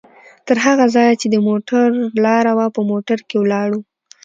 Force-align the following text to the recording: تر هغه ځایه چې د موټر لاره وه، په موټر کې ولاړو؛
تر 0.47 0.57
هغه 0.65 0.85
ځایه 0.95 1.13
چې 1.21 1.27
د 1.29 1.35
موټر 1.47 1.87
لاره 2.25 2.51
وه، 2.57 2.67
په 2.75 2.81
موټر 2.89 3.17
کې 3.27 3.37
ولاړو؛ 3.39 3.79